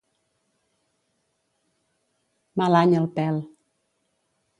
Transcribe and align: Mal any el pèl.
Mal 2.61 2.79
any 2.79 2.97
el 3.01 3.05
pèl. 3.19 3.37